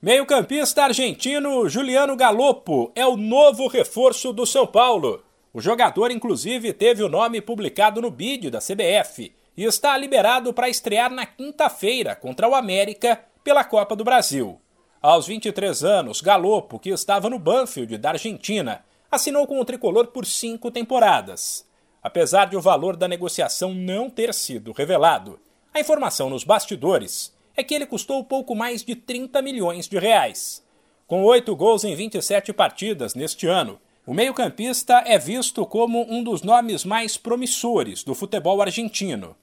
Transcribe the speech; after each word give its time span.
Meio-campista 0.00 0.84
argentino 0.84 1.68
Juliano 1.68 2.14
Galopo 2.14 2.92
é 2.94 3.04
o 3.04 3.16
novo 3.16 3.66
reforço 3.66 4.32
do 4.32 4.46
São 4.46 4.64
Paulo. 4.64 5.24
O 5.52 5.60
jogador, 5.60 6.12
inclusive, 6.12 6.72
teve 6.72 7.02
o 7.02 7.08
nome 7.08 7.40
publicado 7.40 8.00
no 8.00 8.08
bid 8.08 8.48
da 8.48 8.60
CBF 8.60 9.34
e 9.56 9.64
está 9.64 9.98
liberado 9.98 10.54
para 10.54 10.68
estrear 10.68 11.10
na 11.10 11.26
quinta-feira 11.26 12.14
contra 12.14 12.48
o 12.48 12.54
América 12.54 13.20
pela 13.42 13.64
Copa 13.64 13.96
do 13.96 14.04
Brasil. 14.04 14.60
Aos 15.02 15.26
23 15.26 15.82
anos, 15.82 16.20
Galopo, 16.20 16.78
que 16.78 16.90
estava 16.90 17.28
no 17.28 17.36
Banfield 17.40 17.98
da 17.98 18.10
Argentina, 18.10 18.84
assinou 19.10 19.48
com 19.48 19.58
o 19.58 19.64
tricolor 19.64 20.06
por 20.06 20.24
cinco 20.24 20.70
temporadas. 20.70 21.66
Apesar 22.00 22.44
de 22.44 22.56
o 22.56 22.60
valor 22.60 22.96
da 22.96 23.08
negociação 23.08 23.74
não 23.74 24.08
ter 24.08 24.32
sido 24.32 24.70
revelado, 24.70 25.40
a 25.74 25.80
informação 25.80 26.30
nos 26.30 26.44
bastidores 26.44 27.36
é 27.58 27.64
que 27.64 27.74
ele 27.74 27.86
custou 27.86 28.22
pouco 28.22 28.54
mais 28.54 28.84
de 28.84 28.94
30 28.94 29.42
milhões 29.42 29.88
de 29.88 29.98
reais. 29.98 30.64
Com 31.08 31.24
oito 31.24 31.56
gols 31.56 31.82
em 31.82 31.92
27 31.92 32.52
partidas 32.52 33.16
neste 33.16 33.48
ano, 33.48 33.80
o 34.06 34.14
meio-campista 34.14 35.02
é 35.04 35.18
visto 35.18 35.66
como 35.66 36.06
um 36.08 36.22
dos 36.22 36.42
nomes 36.42 36.84
mais 36.84 37.16
promissores 37.16 38.04
do 38.04 38.14
futebol 38.14 38.62
argentino. 38.62 39.34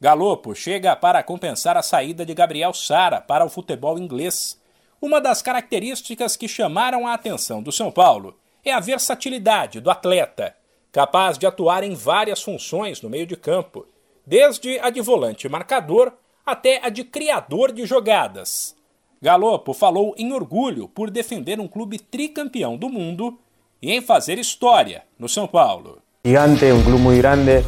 Galopo 0.00 0.52
chega 0.52 0.96
para 0.96 1.22
compensar 1.22 1.76
a 1.76 1.82
saída 1.82 2.26
de 2.26 2.34
Gabriel 2.34 2.74
Sara 2.74 3.20
para 3.20 3.46
o 3.46 3.48
futebol 3.48 3.96
inglês. 4.00 4.60
Uma 5.00 5.20
das 5.20 5.40
características 5.40 6.36
que 6.36 6.48
chamaram 6.48 7.06
a 7.06 7.14
atenção 7.14 7.62
do 7.62 7.70
São 7.70 7.92
Paulo 7.92 8.36
é 8.64 8.72
a 8.72 8.80
versatilidade 8.80 9.78
do 9.78 9.92
atleta, 9.92 10.56
capaz 10.90 11.38
de 11.38 11.46
atuar 11.46 11.84
em 11.84 11.94
várias 11.94 12.42
funções 12.42 13.00
no 13.00 13.08
meio 13.08 13.28
de 13.28 13.36
campo, 13.36 13.86
desde 14.26 14.76
a 14.80 14.90
de 14.90 15.00
volante 15.00 15.48
marcador 15.48 16.12
até 16.50 16.80
a 16.82 16.88
de 16.88 17.04
criador 17.04 17.72
de 17.72 17.86
jogadas. 17.86 18.74
Galopo 19.22 19.74
falou 19.74 20.14
em 20.16 20.32
orgulho 20.32 20.88
por 20.88 21.10
defender 21.10 21.60
um 21.60 21.68
clube 21.68 21.98
tricampeão 21.98 22.76
do 22.76 22.88
mundo 22.88 23.38
e 23.82 23.92
em 23.92 24.00
fazer 24.00 24.38
história 24.38 25.02
no 25.18 25.28
São 25.28 25.46
Paulo. 25.46 25.98
Gigante, 26.24 26.64
um 26.72 26.82
clube 26.82 27.02
muito 27.02 27.18
grande, 27.20 27.64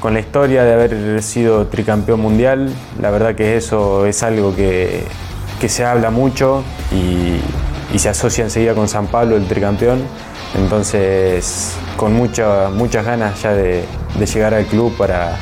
com 0.00 0.08
a 0.08 0.18
história 0.20 0.62
de 0.62 0.72
haber 0.72 1.22
sido 1.22 1.64
tricampeão 1.66 2.18
mundial. 2.18 2.58
La 3.00 3.10
verdad 3.10 3.34
que 3.34 3.44
eso 3.56 4.06
es 4.06 4.22
algo 4.22 4.54
que, 4.54 5.02
que 5.60 5.68
se 5.68 5.84
habla 5.84 6.10
mucho 6.10 6.64
y, 6.92 7.40
y 7.94 7.98
se 7.98 8.08
asocia 8.08 8.44
enseguida 8.44 8.74
con 8.74 8.88
San 8.88 9.06
Pablo, 9.06 9.36
el 9.36 9.46
tricampeón. 9.46 10.04
Entonces, 10.56 11.76
con 11.96 12.12
mucha, 12.12 12.70
muchas 12.70 13.04
ganas 13.04 13.40
ya 13.42 13.52
de, 13.52 13.84
de 14.18 14.26
llegar 14.26 14.54
al 14.54 14.64
club 14.66 14.96
para, 14.96 15.36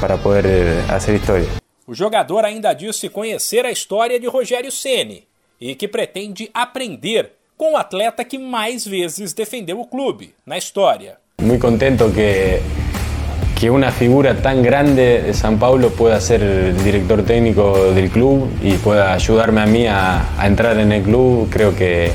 para 0.00 0.16
poder 0.16 0.84
hacer 0.90 1.14
historia. 1.14 1.61
O 1.86 1.94
jogador 1.94 2.44
ainda 2.44 2.72
disse 2.72 3.08
conhecer 3.08 3.66
a 3.66 3.72
história 3.72 4.20
de 4.20 4.28
Rogério 4.28 4.70
Ceni 4.70 5.26
e 5.60 5.74
que 5.74 5.88
pretende 5.88 6.48
aprender 6.54 7.32
com 7.56 7.72
o 7.72 7.76
atleta 7.76 8.24
que 8.24 8.38
mais 8.38 8.86
vezes 8.86 9.32
defendeu 9.32 9.80
o 9.80 9.86
clube 9.86 10.32
na 10.46 10.56
história. 10.56 11.18
Muy 11.40 11.58
contento 11.58 12.12
que, 12.12 12.60
que 13.58 13.68
una 13.68 13.90
figura 13.90 14.32
tan 14.34 14.62
grande 14.62 15.22
de 15.22 15.34
San 15.34 15.58
Paulo 15.58 15.90
pueda 15.90 16.20
ser 16.20 16.40
el 16.42 16.84
director 16.84 17.24
técnico 17.24 17.92
del 17.92 18.10
club 18.10 18.48
y 18.62 18.74
pueda 18.74 19.12
ayudarme 19.12 19.60
a 19.60 19.66
mí 19.66 19.86
a, 19.88 20.38
a 20.38 20.46
entrar 20.46 20.78
en 20.78 20.92
el 20.92 21.02
club. 21.02 21.48
Creo 21.50 21.74
que, 21.74 22.12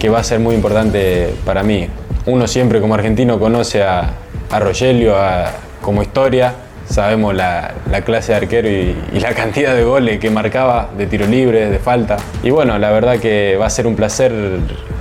que 0.00 0.08
va 0.08 0.18
a 0.18 0.24
ser 0.24 0.40
muy 0.40 0.56
importante 0.56 1.34
para 1.44 1.62
mí. 1.62 1.88
Uno 2.26 2.48
siempre 2.48 2.80
como 2.80 2.94
argentino 2.94 3.38
conoce 3.38 3.80
a, 3.80 4.12
a 4.50 4.58
Rogelio 4.58 5.16
a, 5.16 5.52
como 5.80 6.02
historia, 6.02 6.52
sabemos 6.88 7.34
la, 7.34 7.74
la 7.90 8.02
clase 8.02 8.32
de 8.32 8.38
arquero 8.38 8.68
y, 8.68 8.96
y, 9.12 9.20
la 9.20 9.34
cantidad 9.34 9.74
de 9.74 9.84
goles 9.84 10.18
que 10.18 10.30
marcaba 10.30 10.90
de 10.96 11.06
tiro 11.06 11.26
libre, 11.26 11.70
de 11.70 11.78
falta. 11.78 12.16
Y 12.42 12.50
bueno, 12.50 12.78
la 12.78 12.90
verdad 12.90 13.18
que 13.18 13.56
va 13.56 13.66
a 13.66 13.70
ser 13.70 13.86
un 13.86 13.94
placer 13.94 14.32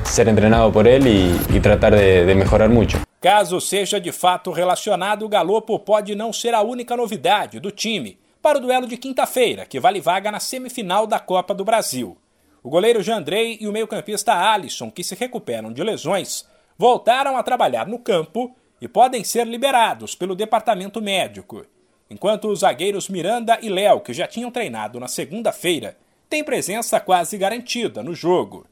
ser 0.04 0.30
entrenado 0.30 0.72
por 0.72 0.88
él 0.88 1.08
y, 1.08 1.56
y 1.56 1.60
tratar 1.60 1.96
de, 1.96 2.26
de 2.26 2.36
mejorar 2.36 2.70
mucho. 2.70 3.00
Caso 3.20 3.60
seja 3.60 4.00
de 4.00 4.12
fato 4.12 4.52
relacionado, 4.52 5.26
o 5.26 5.30
Galopo 5.30 5.80
pode 5.80 6.16
não 6.16 6.32
ser 6.32 6.54
a 6.54 6.62
única 6.62 6.96
novidade 6.96 7.60
do 7.60 7.72
time 7.72 8.18
para 8.42 8.58
o 8.58 8.62
duelo 8.62 8.88
de 8.88 8.96
quinta-feira, 8.98 9.66
que 9.66 9.80
vale 9.80 10.00
vaga 10.00 10.32
na 10.32 10.40
semifinal 10.40 11.08
da 11.08 11.20
Copa 11.20 11.54
do 11.54 11.66
Brasil. 11.66 12.18
O 12.64 12.70
goleiro 12.70 13.02
Jandrei 13.02 13.58
e 13.60 13.68
o 13.68 13.72
meio-campista 13.72 14.34
Alisson, 14.34 14.92
que 14.92 15.04
se 15.04 15.16
recuperam 15.16 15.74
de 15.74 15.84
lesões, 15.84 16.48
voltaram 16.78 17.38
a 17.38 17.44
trabalhar 17.44 17.88
no 17.88 18.00
campo 18.00 18.56
e 18.80 18.88
podem 18.88 19.24
ser 19.24 19.48
liberados 19.48 20.16
pelo 20.16 20.36
departamento 20.36 21.02
médico 21.02 21.66
enquanto 22.10 22.48
os 22.48 22.60
zagueiros 22.60 23.10
Miranda 23.10 23.60
e 23.62 23.70
Léo, 23.70 24.02
que 24.02 24.14
já 24.14 24.28
tinham 24.28 24.52
treinado 24.52 25.00
na 25.00 25.08
segunda-feira, 25.08 25.98
têm 26.30 26.44
presença 26.44 27.00
quase 27.00 27.38
garantida 27.38 28.04
no 28.04 28.14
jogo. 28.14 28.66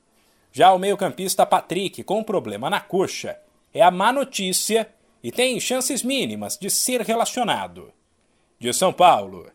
Já 0.51 0.73
o 0.73 0.79
meio-campista 0.79 1.45
Patrick, 1.45 2.03
com 2.03 2.19
um 2.19 2.24
problema 2.24 2.69
na 2.69 2.79
coxa, 2.79 3.38
é 3.74 3.81
a 3.81 3.91
má 3.91 4.13
notícia 4.13 4.90
e 5.22 5.31
tem 5.31 5.59
chances 5.59 6.01
mínimas 6.01 6.57
de 6.57 6.69
ser 6.69 7.01
relacionado. 7.01 7.91
De 8.57 8.72
São 8.74 8.94
Paulo, 8.94 9.51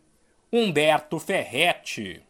Humberto 0.53 1.19
Ferretti. 1.19 2.23